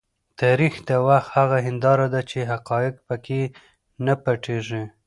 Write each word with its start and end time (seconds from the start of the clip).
تاریخ 0.41 0.73
د 0.89 0.89
وخت 1.07 1.29
هغه 1.37 1.57
هنداره 1.67 2.07
ده 2.13 2.21
چې 2.29 2.39
حقایق 2.51 2.95
په 3.07 3.15
کې 3.25 3.41
نه 4.05 4.13
پټیږي. 4.23 4.83